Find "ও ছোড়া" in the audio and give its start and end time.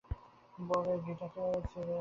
1.39-1.57